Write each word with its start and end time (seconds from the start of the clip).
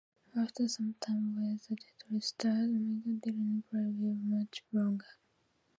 After 0.35 0.67
some 0.67 0.95
time 0.99 1.35
with 1.35 1.67
the 1.67 1.75
Detroit 1.75 2.23
Stars, 2.23 2.71
Marcelle 2.71 3.19
didn't 3.21 3.65
play 3.69 3.91
very 3.91 4.15
much 4.25 4.63
longer. 4.73 5.05